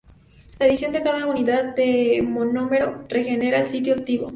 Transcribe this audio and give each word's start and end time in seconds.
La 0.57 0.65
adición 0.65 0.93
de 0.93 1.03
cada 1.03 1.27
unidad 1.27 1.75
de 1.75 2.23
monómero 2.27 3.05
regenera 3.07 3.61
el 3.61 3.69
sitio 3.69 3.93
activo. 3.93 4.29